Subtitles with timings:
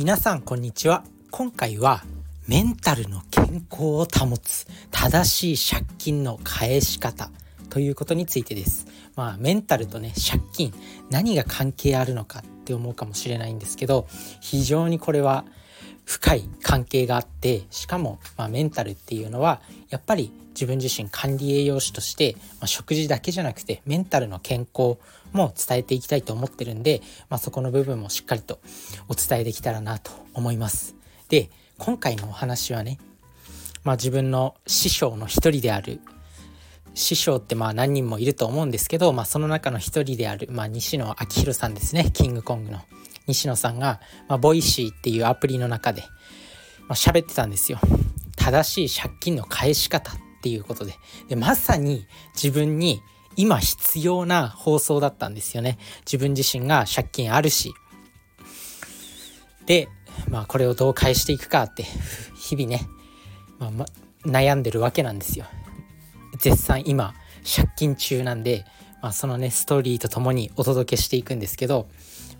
[0.00, 1.04] 皆さんこんにちは。
[1.30, 2.02] 今回は
[2.48, 7.30] メンタルの健康を保つ正しい借金の返し方
[7.68, 8.86] ということについてです。
[9.14, 10.72] まあメンタルとね借金
[11.10, 14.08] 何が関係あるのかって思うかもしれないんですけど
[14.40, 15.44] 非常にこれは
[16.06, 19.60] 深い関係があってしかも、まあ、メンタルっていうのは
[19.90, 24.96] やっぱり自分自身管理栄養士として、まあ、食事だけじゃなくてメンタルの健康
[25.32, 28.60] も伝えていきたいと思ってるんで、まあ、そこの部分もしっかりと
[29.08, 30.94] お伝えできたらなと思います。
[31.28, 32.98] で今回のお話はね、
[33.84, 36.00] まあ、自分の師匠の一人である
[36.94, 42.80] 師匠ってまあ何人もいると思うんですけど、まあ、その中の一人である、まあ、西野亮廣さんですねキングコングの。
[43.26, 46.02] 西野さんが、まあ、 Voicy っていうアプリの中で、
[46.88, 47.78] まあ、喋ってたんですよ。
[48.36, 50.94] 正しい借金の返し方っていうことで。
[51.28, 53.00] で、まさに自分に
[53.40, 55.78] 今必要な放送だったんですよね。
[56.00, 57.72] 自分自身が借金あるし。
[59.64, 59.88] で、
[60.28, 61.84] まあこれをどう返していくかって、
[62.36, 62.86] 日々ね、
[63.58, 65.46] まあ、悩んでるわけなんですよ。
[66.38, 68.66] 絶賛今、借金中なんで、
[69.00, 71.88] まあ、そのね、ストーリーとともにお届けしていくんですけど、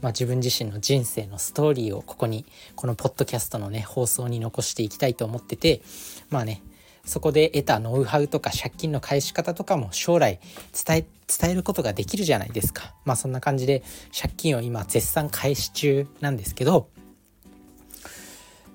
[0.02, 2.44] まあ、自分自身の人生のストーリーをここに
[2.77, 5.83] このポッドキャストのね放送に残していきたいと思ってて
[6.30, 6.62] まあね
[7.11, 10.39] そこで得たノウハウとか借金の返し方とかも将来
[10.86, 13.83] 伝え伝えることができるじゃないですかまあそんな感じで
[14.17, 16.89] 借金を今絶賛返し中なんですけど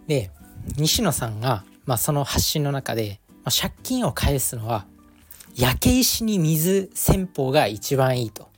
[0.08, 0.31] で
[0.75, 4.86] 西野さんが、まあ、その発信の中で、まあ、借金を返すのは
[5.55, 8.49] 焼け石に水戦法が一番いいと。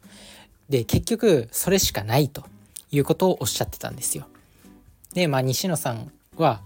[0.69, 2.43] で結局それしかないと
[2.89, 4.27] いうことをおっしゃってたんですよ。
[5.13, 6.61] でまあ西野さんは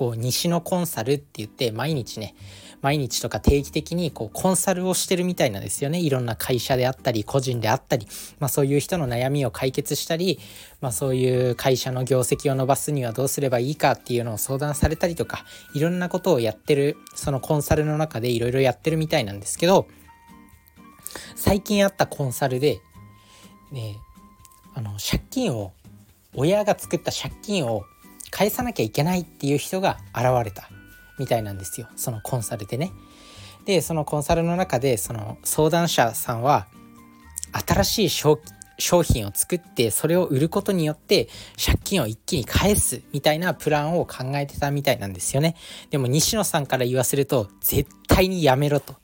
[0.00, 2.34] こう西野コンサルって言って毎日ね
[2.80, 6.00] 毎日とか定期的にこうコンサルをしてるみたいなんですよね。
[6.00, 10.38] いろんな会社であったり個人であったり、まあ、そういう人の悩みを解決したり、
[10.80, 15.44] まあ、そういう会社の業績を伸ばすにはどうすればいいかっていうのを相談されたりとか
[15.74, 19.86] いろんなことをやってるそのコンサルの中でいろいろやってるみたいなんですけど
[21.36, 22.80] 最近あったコンサルで
[23.70, 23.98] ね
[24.74, 25.74] あの借金を
[26.34, 27.84] 親が作った借金を
[28.30, 30.68] 返さなきゃいけないっていう人が現れた
[31.18, 32.92] みたいなんですよそのコンサルでね。
[33.66, 36.66] でそのコンサルの中でその相談者さんは
[37.66, 38.38] 新しい商
[39.02, 41.28] 品を作ってそれを売ることによって
[41.62, 45.56] 借金を一気に返すみたいなプランを考えてたみたいなんですよね。
[45.90, 48.96] でも西野さんから言わせると絶対にやめろと。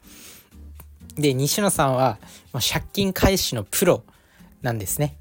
[1.16, 2.18] で西野さんは
[2.52, 4.04] 借金返しのプロ
[4.62, 5.18] なんですね。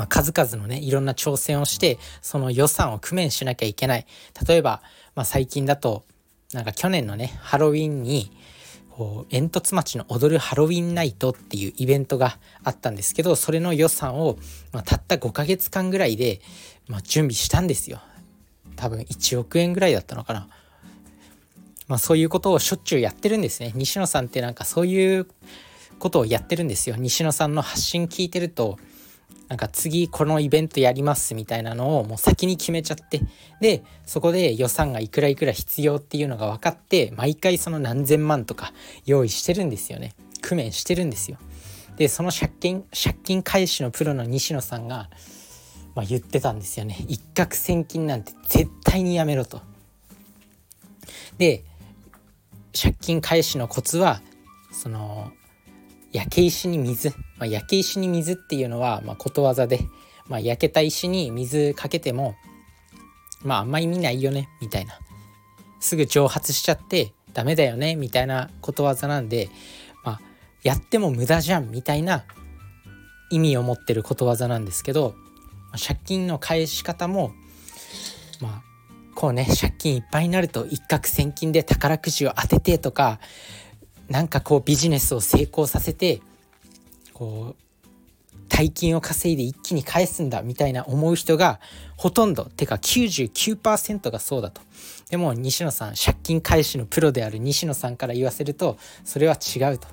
[0.00, 4.06] まあ、数々のねいろんな挑戦をしてその予算を工面しなきゃいけない。
[4.48, 4.80] 例えば、
[5.14, 6.04] まあ、最近だと
[6.54, 8.32] なんか去年のねハロウィンに
[8.88, 14.38] こう煙突町の踊るハロウィンナイトっていうイベントがあったんですけどそれの予算を、
[14.72, 16.40] まあ、たった5ヶ月間ぐらいで、
[16.88, 18.00] まあ、準備したんですよ。
[18.76, 20.48] 多分1億円ぐらいだったのかな。
[21.88, 23.72] まあそういうことをしょっちゅうやってるんですね。
[23.74, 25.26] 西野さんってなんかそういう
[25.98, 26.96] ことをやってるんですよ。
[26.96, 28.78] 西野さんの発信聞いてると
[29.50, 33.20] なんか次このイベントやりますみたいなのをもう先に決めちゃって。
[33.60, 38.72] でそこで予算がいくらいくら必要っていうのが分かって毎回その何千万とか
[39.06, 40.14] 用意してるんですよね。
[40.48, 41.38] 工面してるんですよ。
[41.96, 45.10] でその借金借金返しのプロの西野さんが、
[45.96, 47.04] まあ、言ってたんですよね。
[47.08, 49.62] 一攫千金なんて絶対にやめろと。
[51.38, 51.64] で
[52.72, 54.22] 借金返しのコツは
[54.70, 55.32] その
[56.12, 59.80] 焼け石に水、まあ、焼け石に水っていうのは、まあ、ことわざで、
[60.28, 62.34] まあ、焼けた石に水かけても
[63.42, 64.98] まああんまり見ないよねみたいな。
[65.80, 69.48] すぐ蒸発しちゃってダメだよねみたいなことわざなんで、
[70.04, 70.20] まあ、
[70.62, 72.24] やっても無駄じゃんみたいな
[73.30, 75.14] 意味を持ってることわざなんですけど、
[75.70, 77.32] まあ、借金の返し方も
[78.40, 78.62] まあ
[79.14, 83.20] こうね借金いっぱいになると一攫千金で宝くじを当ててとか
[84.10, 86.20] なんかこうビジネスを成功させて
[87.14, 87.86] こう
[88.48, 91.60] 大金を稼いで一気に返すんだみたいな思う人が
[91.96, 92.44] ほとんど。
[92.44, 94.60] てか99%がそうだと。
[95.08, 99.86] でも西野さん借金返しのプロである西野さんから言わせるとそれは違うと、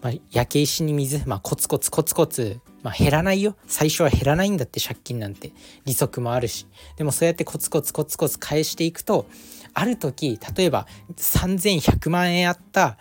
[0.00, 3.56] まあ、焼け石に水、まあ、コツコツコツコツ、まあ、減らないよ。
[3.66, 5.52] 最初は減らないんだって借金なんて。
[5.84, 6.66] 利息もあるし。
[6.96, 9.26] でもそうやってコツコツコツコツ返していくと
[9.74, 10.86] ある時例えば
[11.16, 12.96] 3100万円あった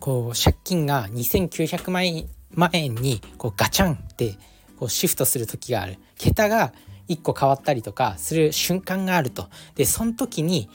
[0.00, 4.34] こう借金が2900万円にこうガチャンって
[4.78, 5.98] こうシフトする時がある。
[6.18, 6.72] 桁が
[7.08, 9.48] 1個変わったりとかする瞬間があると。
[9.74, 10.68] でその時に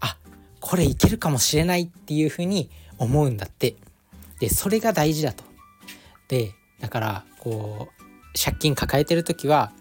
[0.00, 0.16] あ
[0.60, 3.76] これいけるかもしれないっていうふうに思うんだって。
[4.40, 5.44] でそれが大事だと。
[6.28, 9.72] でだからこう借金抱えてる時は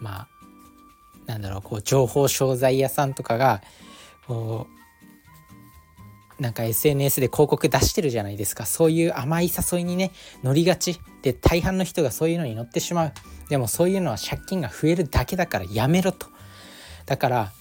[0.00, 0.28] まあ
[1.26, 3.60] なんだろうこう情報商材屋さんとかが
[4.26, 4.75] こう
[6.38, 8.66] なんか SNS で広告出してるじゃないですか。
[8.66, 10.12] そういう甘い誘いにね
[10.42, 11.00] 乗りがち。
[11.22, 13.12] で大半の人がそういうのに乗ってしまう。
[13.48, 16.26] でもそういうのは借金が増えるだけだからやめろと。
[17.06, 17.52] だから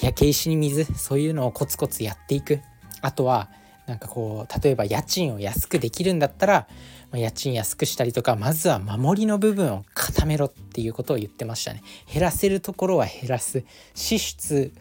[0.00, 2.60] 焼け石に水そういうのをコツコツやっていく。
[3.00, 3.48] あとは
[3.86, 6.68] なんかこう例えば家賃を安くできるんだったら、
[7.14, 11.82] 家賃安くしたりとかまずは守りの部分を固めろっていうことを言ってましたね。
[12.10, 13.64] 減らせるところは減らす。
[13.94, 14.72] 支出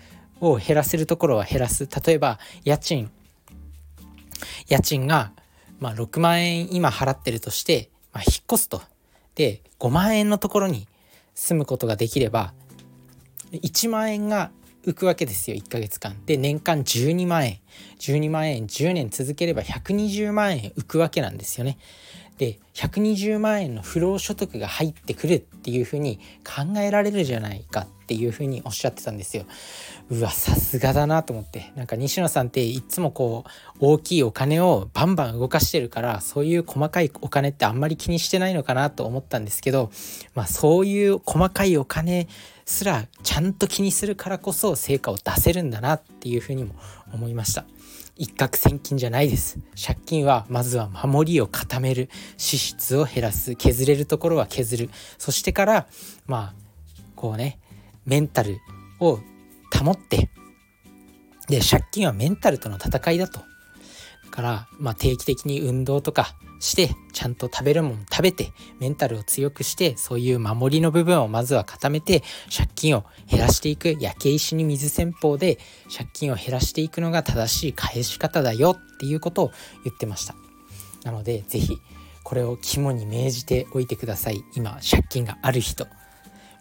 [0.41, 1.87] を減らせるところは減らす。
[2.05, 3.09] 例えば家賃。
[4.67, 5.31] 家賃が、
[5.79, 8.81] まあ、6万円今払ってるとして、まあ、引っ越すと。
[9.35, 10.87] で5万円のところに
[11.35, 12.53] 住むことができれば
[13.53, 14.51] 1万円が
[14.85, 16.15] 浮くわけですよ1ヶ月間。
[16.25, 17.59] で年間12万円。
[17.99, 21.77] 12万円10年続ければ120万円浮くわけなんですよね。
[22.41, 29.45] で120万円の不労所得が入ってくるっていうふうに考えられるじゃないかっていうふうにおっしゃってたんですよ。
[30.09, 31.71] うわさすがだなと思って。
[31.75, 33.43] なんか西野さんっていつもこ
[33.75, 39.91] う大きいお金をバンバン動かしてるからそういう細かいお金ってあんまり気にしてないのかなと思ったんですけど
[40.33, 42.27] まあそういう細かいお金
[42.65, 46.73] すらちゃんと気にするからこそ成果を出せるんだなっていうふうにも
[47.13, 47.65] 思いました。
[48.21, 49.57] 一攫千金じゃないです。
[49.75, 52.07] 借金はまずは守りを固める
[52.37, 53.55] 支出を減らす。
[53.55, 54.89] 削れるところは削る。
[55.17, 55.87] そしてから
[56.27, 56.55] まあ
[57.15, 57.59] こうね
[58.05, 58.59] メンタル
[58.99, 59.17] を
[59.75, 60.29] 保って
[61.47, 63.39] で借金はメンタルとの戦いだと。
[63.39, 63.45] だ
[64.29, 72.23] から、まあ、定期的に運動とかしてちゃんと食べるもん食べてメンタルを強くしてそういう守りの部分をまずは固めて
[72.55, 75.57] 借金を減らしていく焼け石に水戦法で
[75.95, 79.51] 借金を減らしていくのが正しい返し方だよっていうことを
[79.83, 80.35] 言ってました。
[81.03, 81.77] なので是非
[82.23, 84.43] これを肝に銘じておいてください。
[84.55, 85.87] 今借金がある人、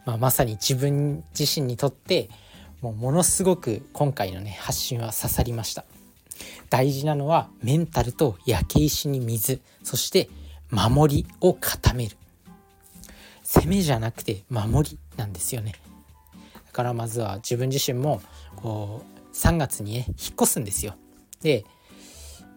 [0.06, 2.30] まあ、まさに自分自身にとって
[2.80, 5.84] もうものすごく今回のね発信は刺さりました。
[6.70, 10.30] 大事なのはメンタルと焼け石に水そして
[10.70, 12.16] 守りを固める。
[13.42, 15.74] 攻めじゃなくて守りなんですよね。
[16.66, 18.22] だからまずは自分自身も
[18.54, 20.94] こう3月にね引っ越すんですよ。
[21.42, 21.64] で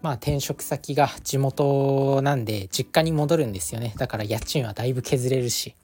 [0.02, 3.94] まあ転職先が地元なんで実家に戻るんですよね。
[3.98, 5.74] だから家賃はだいぶ削れるし。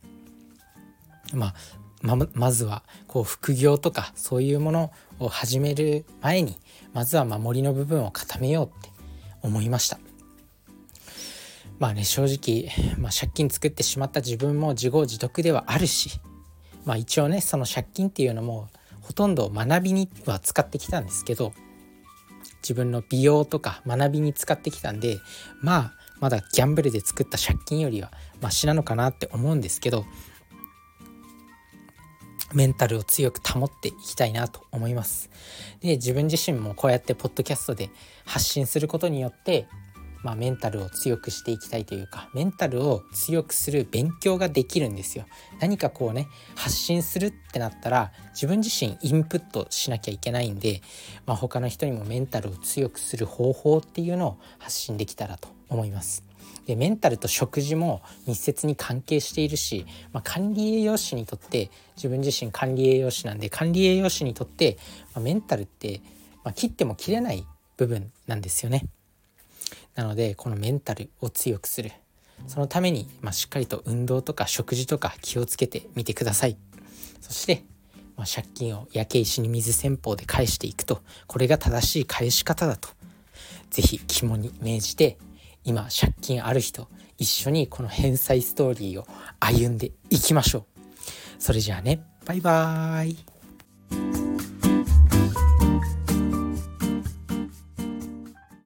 [1.35, 1.55] まあ
[2.03, 6.57] ままずはこう副業とかそういうものを始める前に
[6.95, 8.91] まずは守りの部分を固めようって
[9.43, 9.99] 思いました。
[11.79, 16.21] まあね正直、まあ、借金作ってしまった自分も自業自得ではあるし
[16.85, 18.69] まあ一応ねその借金っていうのも
[19.01, 21.55] ほとんど学びには使ってきたんですけど
[22.63, 25.19] 自分の美容とか学びに使ってきたんで
[25.63, 28.13] まあまだギャンブルで作った借金よりは
[28.43, 30.05] マシなのかなって思うんですけど
[32.55, 35.31] メンタルを強く保っていきたいなと思います。
[35.81, 37.91] で自分自身もこうやってポッドキャストで
[38.25, 39.67] 発信することによって、
[40.23, 45.25] まあ、メンタルを強くしていきたいというかメンタルを強くする勉強ができるんですよ。
[45.61, 50.83] 何かこうね発信するってなったら自分自身インプットしなきゃいけないんで、
[51.27, 56.30] まあ、他の人にもメンタルを強くする方法っていうのを発信できたらと思います。
[56.71, 64.79] でメンタルと食事も密接に関係しているし、まあ、管理栄養士にとって自分自身管理栄養士なんで管理栄養士にとって、
[65.13, 66.01] まあ、メンタルって、
[66.45, 67.45] まあ、切っても切れない
[67.77, 68.87] 部分なんですよね。
[69.97, 71.91] なのでこのメンタルを強くする
[72.47, 76.57] そのために、まあ、しっかりと運動とか食事とか気をつけてみてください。
[77.21, 77.65] そして、
[78.17, 82.91] まあ、借金を焼け石に水戦法で返していくとこれが正しい返し方だと
[83.71, 85.19] 是非肝に銘じて
[85.65, 86.89] 今借金ある人
[87.19, 89.07] 一緒にこの返済ストーリーを
[89.39, 90.65] 歩んでいきましょう。
[91.39, 92.03] それじゃあね。
[92.25, 94.30] バイバーイ。